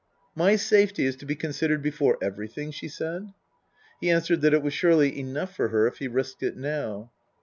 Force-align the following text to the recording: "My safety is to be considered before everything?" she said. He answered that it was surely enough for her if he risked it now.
"My 0.43 0.55
safety 0.55 1.05
is 1.05 1.15
to 1.17 1.27
be 1.27 1.35
considered 1.35 1.83
before 1.83 2.17
everything?" 2.23 2.71
she 2.71 2.87
said. 2.87 3.33
He 3.99 4.09
answered 4.09 4.41
that 4.41 4.51
it 4.51 4.63
was 4.63 4.73
surely 4.73 5.15
enough 5.19 5.55
for 5.55 5.67
her 5.67 5.85
if 5.85 5.99
he 5.99 6.07
risked 6.07 6.41
it 6.41 6.57
now. 6.57 7.11